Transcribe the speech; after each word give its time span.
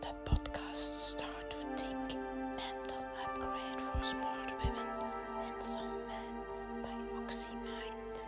de 0.00 0.14
podcast 0.24 0.92
Start 1.00 1.50
to 1.50 1.56
Think 1.74 2.18
Mental 2.56 3.02
Upgrade 3.24 3.80
for 3.80 4.04
Smart 4.04 4.52
Women 4.62 4.86
and 5.44 5.62
Some 5.62 5.98
Men 6.06 6.34
by 6.82 6.98
OxyMind. 7.22 8.26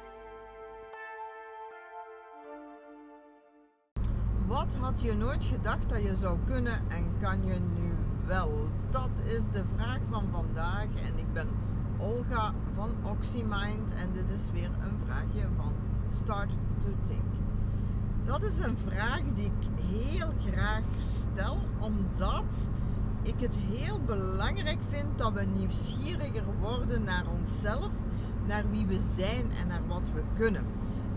Wat 4.47 4.75
had 4.75 5.01
je 5.01 5.15
nooit 5.15 5.45
gedacht 5.45 5.89
dat 5.89 6.03
je 6.03 6.17
zou 6.17 6.39
kunnen 6.45 6.81
en 6.89 7.19
kan 7.21 7.45
je 7.45 7.61
nu 7.61 7.95
wel? 8.27 8.69
Dat 8.91 9.11
is 9.25 9.43
de 9.53 9.65
vraag 9.77 10.01
van 10.11 10.29
vandaag 10.31 10.85
en 10.85 11.19
ik 11.19 11.33
ben 11.33 11.49
Olga 11.99 12.55
van 12.75 12.91
OxyMind 13.03 13.95
en 13.95 14.13
dit 14.13 14.31
is 14.31 14.51
weer 14.53 14.71
een 14.81 14.99
vraagje 15.05 15.49
van 15.57 15.73
Start 16.09 16.51
to 16.83 16.93
Think. 17.03 17.40
Dat 18.25 18.43
is 18.43 18.65
een 18.65 18.77
vraag 18.87 19.23
die 19.35 19.45
ik 19.45 19.69
heel 19.91 20.33
graag 20.51 20.83
stel, 20.99 21.59
omdat 21.79 22.45
ik 23.23 23.35
het 23.37 23.57
heel 23.71 24.01
belangrijk 24.07 24.79
vind 24.89 25.07
dat 25.19 25.33
we 25.33 25.43
nieuwsgieriger 25.43 26.45
worden 26.61 27.03
naar 27.03 27.25
onszelf, 27.39 27.91
naar 28.47 28.71
wie 28.71 28.87
we 28.87 29.01
zijn 29.17 29.51
en 29.61 29.67
naar 29.67 29.87
wat 29.89 30.03
we 30.15 30.23
kunnen. 30.37 30.65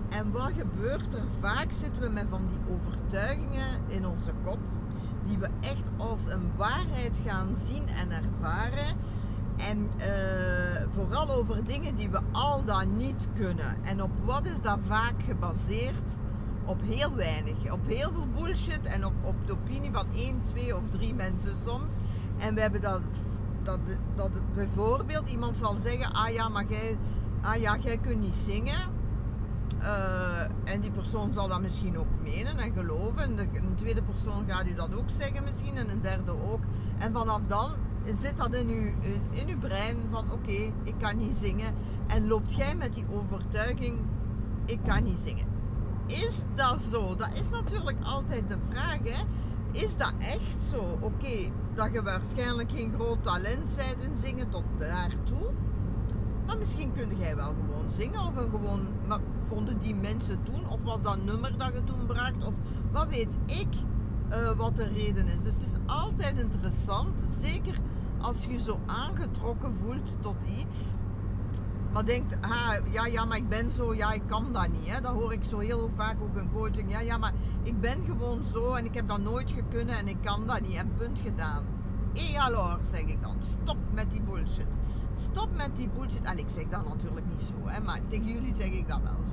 En 0.09 0.31
wat 0.31 0.52
gebeurt 0.58 1.13
er? 1.13 1.23
Vaak 1.39 1.71
zitten 1.71 2.02
we 2.02 2.09
met 2.09 2.25
van 2.30 2.41
die 2.49 2.75
overtuigingen 2.75 3.81
in 3.88 4.05
onze 4.05 4.31
kop, 4.44 4.59
die 5.25 5.38
we 5.38 5.49
echt 5.59 5.83
als 5.97 6.25
een 6.27 6.52
waarheid 6.55 7.20
gaan 7.25 7.55
zien 7.66 7.88
en 7.88 8.11
ervaren. 8.11 8.95
En 9.58 9.89
eh, 9.97 10.81
vooral 10.94 11.30
over 11.31 11.66
dingen 11.66 11.95
die 11.95 12.09
we 12.09 12.20
al 12.31 12.63
dan 12.66 12.97
niet 12.97 13.27
kunnen. 13.33 13.77
En 13.83 14.03
op 14.03 14.11
wat 14.25 14.45
is 14.45 14.61
dat 14.61 14.80
vaak 14.88 15.23
gebaseerd? 15.25 16.03
Op 16.66 16.81
heel 16.85 17.16
weinig. 17.16 17.72
Op 17.72 17.88
heel 17.88 18.12
veel 18.13 18.27
bullshit 18.35 18.81
en 18.84 19.05
op, 19.05 19.13
op 19.22 19.35
de 19.45 19.53
opinie 19.53 19.91
van 19.91 20.08
één, 20.16 20.44
twee 20.44 20.76
of 20.76 20.81
drie 20.89 21.13
mensen 21.13 21.58
soms. 21.58 21.89
En 22.38 22.55
we 22.55 22.62
hebben 22.62 22.81
dat, 22.81 23.02
dat, 23.64 23.80
dat 24.16 24.31
bijvoorbeeld 24.53 25.30
iemand 25.30 25.58
zal 25.58 25.75
zeggen, 25.75 26.14
ah 26.14 26.30
ja, 26.30 26.50
maar 26.50 26.66
jij, 26.67 26.97
ah 27.42 27.55
ja, 27.55 27.78
jij 27.78 27.97
kunt 27.97 28.20
niet 28.20 28.36
zingen. 28.36 28.92
Uh, 29.81 30.42
en 30.64 30.80
die 30.81 30.92
persoon 30.92 31.33
zal 31.33 31.47
dat 31.47 31.61
misschien 31.61 31.97
ook 31.97 32.08
menen 32.23 32.58
en 32.58 32.73
geloven. 32.73 33.23
En 33.23 33.36
de, 33.36 33.48
een 33.53 33.75
tweede 33.75 34.02
persoon 34.02 34.45
gaat 34.48 34.67
u 34.67 34.73
dat 34.73 34.95
ook 34.95 35.09
zeggen 35.09 35.44
misschien. 35.44 35.75
En 35.75 35.89
een 35.89 36.02
derde 36.02 36.31
ook. 36.31 36.61
En 36.98 37.14
vanaf 37.14 37.42
dan 37.48 37.72
zit 38.22 38.38
dat 38.38 38.55
in 38.55 38.70
uw, 38.70 39.11
in, 39.30 39.48
uw 39.48 39.59
brein 39.59 39.98
van 40.11 40.31
oké, 40.31 40.73
ik 40.83 40.95
kan 41.00 41.17
niet 41.17 41.36
zingen. 41.42 41.73
En 42.08 42.27
loopt 42.27 42.55
jij 42.55 42.75
met 42.75 42.94
die 42.94 43.05
overtuiging, 43.09 43.98
ik 44.66 44.80
kan 44.86 45.03
niet 45.03 45.20
zingen 45.23 45.52
is 46.14 46.36
dat 46.56 46.81
zo? 46.92 47.16
Dat 47.16 47.30
is 47.33 47.50
natuurlijk 47.50 47.97
altijd 48.03 48.50
de 48.50 48.58
vraag. 48.69 49.00
Hè? 49.03 49.23
Is 49.72 49.97
dat 49.97 50.14
echt 50.20 50.61
zo? 50.72 50.97
Oké, 51.00 51.52
dat 51.73 51.94
je 51.94 52.03
waarschijnlijk 52.03 52.72
geen 52.72 52.94
groot 52.95 53.23
talent 53.23 53.75
bent 53.75 54.03
in 54.03 54.17
zingen 54.23 54.50
tot 54.50 54.64
daartoe. 54.78 55.50
Maar 56.45 56.58
misschien 56.58 56.94
kun 56.94 57.17
jij 57.20 57.36
wel 57.36 57.53
gewoon 57.53 57.92
zingen. 57.92 58.22
Of 58.22 58.36
een 58.36 58.50
gewoon, 58.50 58.88
maar 59.08 59.20
vonden 59.47 59.80
die 59.80 59.95
mensen 59.95 60.44
toen? 60.44 60.70
Of 60.70 60.83
was 60.83 61.02
dat 61.02 61.23
nummer 61.23 61.58
dat 61.58 61.73
je 61.73 61.83
toen 61.83 62.05
bracht? 62.05 62.45
Of 62.45 62.53
wat 62.92 63.08
weet 63.08 63.38
ik 63.45 63.67
uh, 64.30 64.52
wat 64.58 64.77
de 64.77 64.88
reden 64.88 65.27
is. 65.27 65.42
Dus 65.44 65.53
het 65.53 65.64
is 65.64 65.77
altijd 65.86 66.39
interessant. 66.39 67.09
Zeker 67.42 67.77
als 68.22 68.45
je 68.45 68.59
zo 68.59 68.80
aangetrokken 68.86 69.73
voelt 69.73 70.22
tot 70.22 70.36
iets 70.59 70.80
maar 71.94 72.05
denkt, 72.05 72.38
ah, 72.41 72.73
ja, 72.91 73.05
ja, 73.05 73.25
maar 73.25 73.38
ik 73.38 73.49
ben 73.49 73.72
zo, 73.72 73.94
ja, 73.94 74.11
ik 74.11 74.22
kan 74.27 74.45
dat 74.52 74.72
niet. 74.72 74.88
Hè? 74.88 75.02
Dat 75.02 75.11
hoor 75.11 75.33
ik 75.33 75.44
zo 75.44 75.59
heel 75.59 75.89
vaak 75.95 76.16
ook 76.22 76.38
in 76.38 76.52
coaching. 76.53 76.91
Ja, 76.91 76.99
ja, 76.99 77.17
maar 77.17 77.33
ik 77.63 77.80
ben 77.81 78.03
gewoon 78.05 78.44
zo 78.44 78.73
en 78.73 78.86
ik 78.86 78.94
heb 78.94 79.08
dat 79.08 79.22
nooit 79.22 79.52
gekunnen 79.52 79.97
en 79.97 80.08
ik 80.08 80.17
kan 80.21 80.47
dat 80.47 80.61
niet. 80.61 80.75
En 80.75 80.94
punt 80.97 81.19
gedaan. 81.23 81.64
Et 82.14 82.88
zeg 82.91 83.02
ik 83.02 83.21
dan. 83.21 83.36
Stop 83.39 83.77
met 83.94 84.11
die 84.11 84.21
bullshit. 84.21 84.67
Stop 85.14 85.49
met 85.55 85.75
die 85.75 85.89
bullshit. 85.89 86.21
En 86.21 86.38
ik 86.38 86.47
zeg 86.47 86.67
dat 86.69 86.88
natuurlijk 86.88 87.25
niet 87.27 87.41
zo, 87.41 87.70
hè, 87.70 87.81
maar 87.81 87.99
tegen 88.08 88.27
jullie 88.27 88.54
zeg 88.54 88.70
ik 88.70 88.87
dat 88.87 88.99
wel 89.04 89.23
zo. 89.25 89.31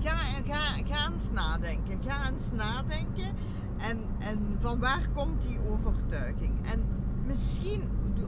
Ga, 0.00 0.16
ga, 0.44 0.82
ga 0.84 1.12
eens 1.12 1.30
nadenken. 1.32 1.98
Ga 2.04 2.30
eens 2.30 2.50
nadenken. 2.52 3.34
En, 3.78 3.98
en 4.18 4.56
van 4.60 4.78
waar 4.78 5.08
komt 5.14 5.42
die 5.42 5.58
overtuiging? 5.68 6.66
En 6.66 6.86
misschien, 7.26 7.82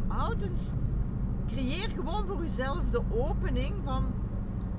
houd 0.06 0.40
eens 0.40 0.60
creëer 1.54 1.90
gewoon 1.94 2.26
voor 2.26 2.42
jezelf 2.42 2.90
de 2.90 3.02
opening 3.10 3.74
van 3.84 4.04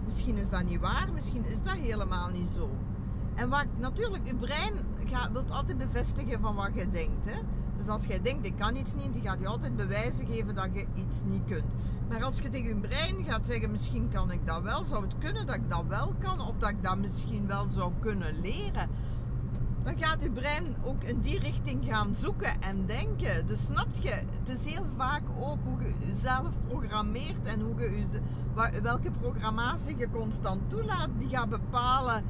misschien 0.05 0.37
is 0.37 0.49
dat 0.49 0.63
niet 0.63 0.79
waar, 0.79 1.07
misschien 1.13 1.45
is 1.45 1.61
dat 1.63 1.73
helemaal 1.73 2.29
niet 2.29 2.49
zo. 2.55 2.69
En 3.35 3.49
wat 3.49 3.65
natuurlijk, 3.77 4.27
je 4.27 4.35
brein 4.35 4.73
gaat, 5.05 5.31
wilt 5.31 5.51
altijd 5.51 5.77
bevestigen 5.77 6.39
van 6.39 6.55
wat 6.55 6.69
je 6.73 6.89
denkt. 6.89 7.25
Hè? 7.25 7.39
Dus 7.77 7.87
als 7.87 8.05
jij 8.05 8.21
denkt, 8.21 8.45
ik 8.45 8.57
kan 8.57 8.75
iets 8.75 8.93
niet, 8.93 9.13
die 9.13 9.21
gaat 9.21 9.39
je 9.39 9.47
altijd 9.47 9.75
bewijzen 9.75 10.27
geven 10.27 10.55
dat 10.55 10.69
je 10.73 10.85
iets 10.93 11.17
niet 11.25 11.45
kunt. 11.45 11.73
Maar 12.09 12.23
als 12.23 12.37
je 12.37 12.49
tegen 12.49 12.67
je 12.67 12.75
brein 12.75 13.25
gaat 13.25 13.45
zeggen, 13.45 13.71
misschien 13.71 14.09
kan 14.09 14.31
ik 14.31 14.47
dat 14.47 14.61
wel, 14.61 14.85
zou 14.85 15.03
het 15.03 15.17
kunnen 15.17 15.45
dat 15.45 15.55
ik 15.55 15.69
dat 15.69 15.83
wel 15.87 16.13
kan, 16.19 16.41
of 16.41 16.55
dat 16.57 16.69
ik 16.69 16.83
dat 16.83 16.97
misschien 16.97 17.47
wel 17.47 17.67
zou 17.73 17.91
kunnen 17.99 18.41
leren 18.41 18.89
dan 19.85 19.97
gaat 19.97 20.21
uw 20.21 20.31
brein 20.31 20.75
ook 20.83 21.03
in 21.03 21.19
die 21.19 21.39
richting 21.39 21.85
gaan 21.85 22.15
zoeken 22.15 22.61
en 22.61 22.85
denken. 22.85 23.47
Dus 23.47 23.65
snapt 23.65 24.03
je, 24.03 24.09
het 24.09 24.59
is 24.59 24.73
heel 24.73 24.85
vaak 24.97 25.21
ook 25.39 25.57
hoe 25.63 25.81
je 25.81 26.07
jezelf 26.07 26.49
programmeert 26.67 27.45
en 27.45 27.61
hoe 27.61 27.81
je, 27.81 28.81
welke 28.81 29.11
programmatie 29.11 29.97
je 29.97 30.09
constant 30.09 30.69
toelaat, 30.69 31.09
die 31.17 31.29
gaat 31.29 31.49
bepalen. 31.49 32.23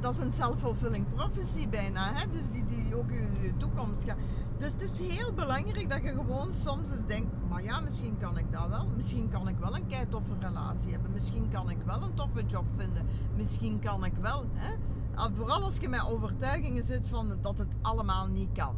Dat 0.00 0.14
is 0.14 0.20
een 0.20 0.32
self-fulfilling 0.32 1.06
prophecy 1.14 1.68
bijna, 1.68 2.12
hè? 2.12 2.28
dus 2.30 2.50
die, 2.52 2.64
die 2.64 2.96
ook 2.96 3.10
je, 3.10 3.28
je 3.42 3.56
toekomst 3.56 4.04
gaat. 4.04 4.16
Dus 4.58 4.72
het 4.72 4.82
is 4.82 5.16
heel 5.16 5.32
belangrijk 5.32 5.90
dat 5.90 6.02
je 6.02 6.08
gewoon 6.08 6.54
soms 6.54 6.90
eens 6.90 7.06
denkt, 7.06 7.30
maar 7.48 7.62
ja, 7.62 7.80
misschien 7.80 8.16
kan 8.18 8.38
ik 8.38 8.52
dat 8.52 8.68
wel. 8.68 8.88
Misschien 8.96 9.28
kan 9.28 9.48
ik 9.48 9.58
wel 9.58 9.76
een 9.76 9.86
kei 9.86 10.08
toffe 10.08 10.32
relatie 10.40 10.92
hebben. 10.92 11.12
Misschien 11.12 11.48
kan 11.48 11.70
ik 11.70 11.78
wel 11.84 12.02
een 12.02 12.14
toffe 12.14 12.42
job 12.46 12.64
vinden. 12.76 13.06
Misschien 13.36 13.78
kan 13.78 14.04
ik 14.04 14.14
wel. 14.20 14.44
Hè? 14.52 14.74
Ah, 15.16 15.34
vooral 15.34 15.62
als 15.62 15.76
je 15.76 15.88
met 15.88 16.06
overtuigingen 16.06 16.86
zit 16.86 17.06
van 17.06 17.38
dat 17.42 17.58
het 17.58 17.68
allemaal 17.82 18.26
niet 18.26 18.52
kan. 18.52 18.76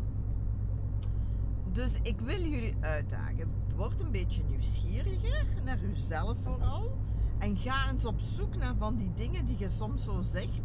Dus 1.73 1.99
ik 2.03 2.21
wil 2.21 2.41
jullie 2.41 2.77
uitdagen. 2.81 3.51
Word 3.77 4.01
een 4.01 4.11
beetje 4.11 4.43
nieuwsgieriger 4.49 5.47
naar 5.65 5.79
jezelf 5.81 6.37
vooral. 6.43 6.97
En 7.39 7.57
ga 7.57 7.91
eens 7.91 8.05
op 8.05 8.21
zoek 8.21 8.57
naar 8.57 8.75
van 8.79 8.97
die 8.97 9.13
dingen 9.15 9.45
die 9.45 9.59
je 9.59 9.69
soms 9.69 10.05
zo 10.05 10.21
zegt. 10.21 10.63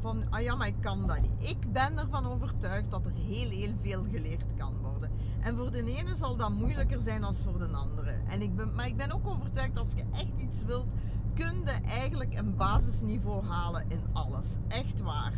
Van, 0.00 0.30
ah 0.30 0.42
ja, 0.42 0.54
maar 0.54 0.66
ik 0.66 0.80
kan 0.80 1.06
dat 1.06 1.20
niet. 1.20 1.50
Ik 1.50 1.72
ben 1.72 1.98
ervan 1.98 2.26
overtuigd 2.26 2.90
dat 2.90 3.06
er 3.06 3.12
heel, 3.14 3.50
heel 3.50 3.74
veel 3.82 4.04
geleerd 4.10 4.54
kan 4.56 4.74
worden. 4.82 5.10
En 5.40 5.56
voor 5.56 5.70
de 5.70 5.84
ene 5.84 6.16
zal 6.16 6.36
dat 6.36 6.50
moeilijker 6.50 7.02
zijn 7.02 7.20
dan 7.20 7.34
voor 7.34 7.58
de 7.58 7.66
andere. 7.66 8.10
En 8.28 8.42
ik 8.42 8.56
ben, 8.56 8.74
maar 8.74 8.86
ik 8.86 8.96
ben 8.96 9.12
ook 9.12 9.28
overtuigd 9.28 9.78
als 9.78 9.92
je 9.96 10.04
echt 10.12 10.40
iets 10.40 10.62
wilt, 10.62 10.86
kun 11.34 11.62
je 11.64 11.70
eigenlijk 11.88 12.38
een 12.38 12.56
basisniveau 12.56 13.44
halen 13.46 13.84
in 13.88 14.00
alles. 14.12 14.48
Echt 14.68 15.00
waar. 15.00 15.32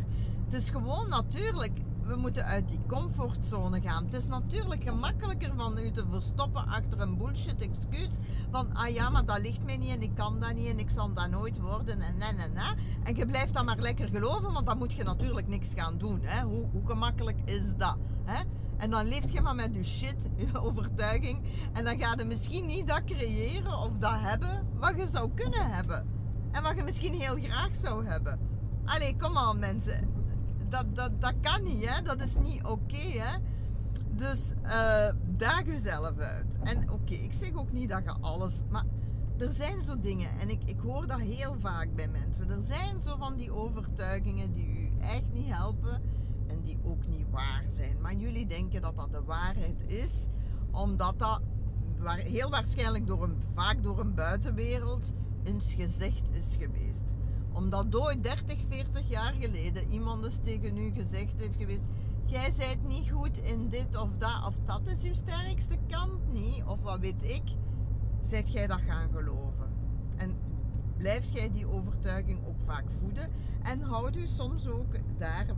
Het 0.45 0.53
is 0.53 0.69
gewoon 0.69 1.09
natuurlijk, 1.09 1.79
we 2.01 2.15
moeten 2.15 2.45
uit 2.45 2.67
die 2.67 2.79
comfortzone 2.87 3.81
gaan. 3.81 4.05
Het 4.05 4.13
is 4.13 4.27
natuurlijk 4.27 4.83
gemakkelijker 4.83 5.53
van 5.55 5.77
u 5.77 5.91
te 5.91 6.05
verstoppen 6.09 6.67
achter 6.67 7.01
een 7.01 7.17
bullshit 7.17 7.61
excuus 7.61 8.17
van, 8.51 8.73
ah 8.73 8.89
ja, 8.89 9.09
maar 9.09 9.25
dat 9.25 9.39
ligt 9.39 9.63
mij 9.63 9.77
niet 9.77 9.89
en 9.89 10.01
ik 10.01 10.15
kan 10.15 10.39
dat 10.39 10.53
niet 10.53 10.67
en 10.67 10.79
ik 10.79 10.89
zal 10.89 11.13
dat 11.13 11.29
nooit 11.29 11.59
worden 11.59 12.01
en 12.01 12.21
en 12.21 12.37
en 12.37 12.55
en. 12.55 12.77
En 13.03 13.15
je 13.15 13.25
blijft 13.25 13.53
dat 13.53 13.65
maar 13.65 13.79
lekker 13.79 14.09
geloven, 14.09 14.53
want 14.53 14.65
dan 14.65 14.77
moet 14.77 14.93
je 14.93 15.03
natuurlijk 15.03 15.47
niks 15.47 15.73
gaan 15.75 15.97
doen. 15.97 16.19
Hè? 16.21 16.43
Hoe, 16.43 16.65
hoe 16.71 16.85
gemakkelijk 16.85 17.39
is 17.45 17.75
dat? 17.77 17.97
Hè? 18.23 18.43
En 18.83 18.89
dan 18.89 19.07
leeft 19.07 19.33
je 19.33 19.41
maar 19.41 19.55
met 19.55 19.75
je 19.75 19.83
shit, 19.83 20.15
je 20.35 20.61
overtuiging. 20.61 21.39
En 21.73 21.83
dan 21.83 21.99
ga 21.99 22.13
je 22.17 22.23
misschien 22.23 22.65
niet 22.65 22.87
dat 22.87 23.03
creëren 23.03 23.79
of 23.79 23.91
dat 23.99 24.19
hebben 24.19 24.67
wat 24.79 24.97
je 24.97 25.07
zou 25.07 25.31
kunnen 25.35 25.71
hebben. 25.71 26.07
En 26.51 26.63
wat 26.63 26.75
je 26.75 26.83
misschien 26.83 27.13
heel 27.13 27.35
graag 27.41 27.75
zou 27.75 28.05
hebben. 28.05 28.39
Allee, 28.85 29.15
kom 29.15 29.37
aan 29.37 29.59
mensen. 29.59 30.09
Dat, 30.69 30.95
dat, 30.95 31.21
dat 31.21 31.33
kan 31.41 31.63
niet, 31.63 31.89
hè. 31.89 32.01
Dat 32.01 32.21
is 32.21 32.35
niet 32.35 32.63
oké, 32.63 32.97
hè. 32.97 33.37
Dus 34.09 34.39
uh, 34.63 35.09
daag 35.37 35.65
jezelf 35.65 36.17
uit. 36.17 36.55
En 36.63 36.91
oké, 36.91 37.13
ik 37.13 37.33
zeg 37.33 37.53
ook 37.53 37.71
niet 37.71 37.89
dat 37.89 38.03
je 38.03 38.13
alles... 38.21 38.53
Maar 38.69 38.85
er 39.37 39.51
zijn 39.51 39.81
zo 39.81 39.99
dingen, 39.99 40.39
en 40.39 40.49
ik, 40.49 40.61
ik 40.65 40.79
hoor 40.79 41.07
dat 41.07 41.19
heel 41.19 41.55
vaak 41.59 41.95
bij 41.95 42.07
mensen. 42.07 42.49
Er 42.49 42.63
zijn 42.63 43.01
zo 43.01 43.15
van 43.17 43.35
die 43.35 43.51
overtuigingen 43.51 44.53
die 44.53 44.67
u 44.67 44.91
echt 45.01 45.31
niet 45.31 45.53
helpen 45.53 46.01
en 46.53 46.61
die 46.61 46.79
ook 46.83 47.07
niet 47.07 47.29
waar 47.29 47.63
zijn. 47.69 48.01
Maar 48.01 48.13
jullie 48.13 48.45
denken 48.45 48.81
dat 48.81 48.95
dat 48.95 49.11
de 49.11 49.23
waarheid 49.23 49.87
is, 49.87 50.27
omdat 50.71 51.19
dat 51.19 51.41
heel 52.07 52.49
waarschijnlijk 52.49 53.07
door 53.07 53.23
een, 53.23 53.41
vaak 53.53 53.83
door 53.83 53.99
een 53.99 54.13
buitenwereld 54.13 55.11
ins 55.43 55.73
gezicht 55.73 56.23
is 56.31 56.55
geweest. 56.59 57.03
Omdat 57.51 57.95
ooit 57.95 58.23
30, 58.23 58.59
40 58.67 59.09
jaar 59.09 59.33
geleden 59.33 59.89
iemand 59.89 60.25
eens 60.25 60.39
tegen 60.43 60.77
u 60.77 60.91
gezegd 60.93 61.41
heeft 61.41 61.57
geweest: 61.57 61.87
Jij 62.25 62.51
zijt 62.51 62.83
niet 62.83 63.09
goed 63.11 63.37
in 63.37 63.69
dit 63.69 63.97
of 63.97 64.09
dat, 64.17 64.45
of 64.45 64.55
dat 64.63 64.87
is 64.87 65.03
uw 65.03 65.13
sterkste 65.13 65.77
kant 65.87 66.33
niet, 66.33 66.63
of 66.65 66.81
wat 66.81 66.99
weet 66.99 67.23
ik, 67.23 67.43
zijt 68.21 68.51
jij 68.51 68.67
dat 68.67 68.81
gaan 68.87 69.09
geloven. 69.11 69.73
En 70.15 70.35
blijft 70.97 71.33
jij 71.33 71.51
die 71.51 71.67
overtuiging 71.67 72.45
ook 72.45 72.61
vaak 72.65 72.85
voeden 72.99 73.29
en 73.63 73.81
houd 73.81 74.15
u 74.15 74.27
soms 74.27 74.67
ook 74.67 74.95
daar 75.17 75.55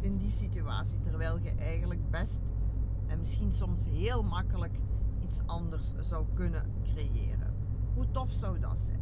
in 0.00 0.16
die 0.16 0.30
situatie. 0.30 1.00
Terwijl 1.00 1.38
je 1.38 1.50
eigenlijk 1.50 2.10
best 2.10 2.40
en 3.06 3.18
misschien 3.18 3.52
soms 3.52 3.84
heel 3.84 4.22
makkelijk 4.22 4.78
iets 5.20 5.42
anders 5.46 5.92
zou 5.96 6.26
kunnen 6.34 6.72
creëren. 6.82 7.54
Hoe 7.94 8.10
tof 8.10 8.30
zou 8.32 8.58
dat 8.58 8.78
zijn? 8.78 8.98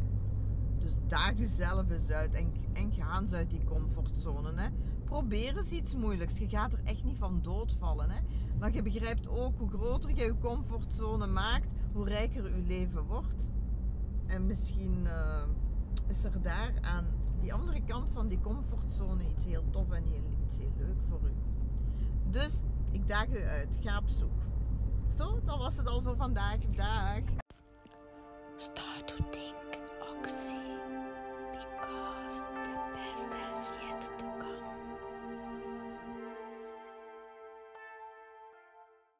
Dus 0.79 0.93
daag 1.07 1.37
jezelf 1.37 1.89
eens 1.89 2.09
uit 2.09 2.33
en, 2.33 2.53
en 2.73 2.91
ga 2.91 3.23
uit 3.31 3.49
die 3.49 3.63
comfortzone. 3.63 4.61
Hè. 4.61 4.67
Probeer 5.03 5.57
eens 5.57 5.71
iets 5.71 5.95
moeilijks. 5.95 6.37
Je 6.37 6.49
gaat 6.49 6.73
er 6.73 6.81
echt 6.83 7.03
niet 7.03 7.17
van 7.17 7.41
doodvallen. 7.41 8.09
Hè. 8.09 8.19
Maar 8.59 8.73
je 8.73 8.81
begrijpt 8.81 9.27
ook 9.27 9.57
hoe 9.57 9.69
groter 9.69 10.09
je 10.09 10.23
je 10.23 10.37
comfortzone 10.39 11.27
maakt, 11.27 11.71
hoe 11.93 12.05
rijker 12.05 12.43
je 12.55 12.63
leven 12.67 13.03
wordt. 13.03 13.49
En 14.25 14.45
misschien 14.45 15.07
eh, 15.07 15.43
is 16.07 16.23
er 16.23 16.41
daar 16.41 16.73
aan 16.81 17.05
die 17.39 17.53
andere 17.53 17.83
kant 17.83 17.96
van 18.27 18.35
die 18.35 18.53
comfortzone 18.53 19.29
iets 19.29 19.45
heel 19.45 19.63
tof 19.69 19.91
en 19.91 20.03
heel, 20.03 20.23
iets 20.43 20.57
heel 20.57 20.71
leuk 20.77 21.01
voor 21.09 21.19
u. 21.23 21.33
Dus 22.29 22.61
ik 22.91 23.07
daag 23.07 23.27
u 23.27 23.41
uit. 23.41 23.77
Ga 23.81 23.97
op 23.97 24.09
zoek. 24.09 24.41
Zo, 25.17 25.39
dat 25.45 25.57
was 25.57 25.77
het 25.77 25.87
al 25.87 26.01
voor 26.01 26.15
vandaag. 26.15 26.57
Dag. 26.57 27.21
Start 28.55 29.15